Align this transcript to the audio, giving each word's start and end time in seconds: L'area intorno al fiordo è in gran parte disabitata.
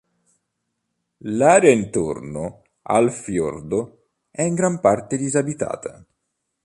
L'area 1.25 1.69
intorno 1.71 2.63
al 2.81 3.11
fiordo 3.11 4.05
è 4.31 4.41
in 4.41 4.55
gran 4.55 4.79
parte 4.79 5.15
disabitata. 5.15 6.03